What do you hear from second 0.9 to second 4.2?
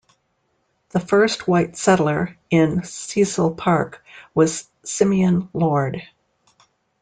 first white settler in Cecil Park